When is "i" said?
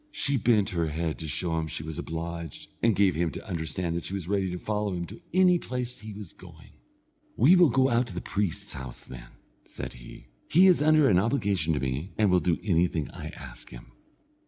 13.11-13.27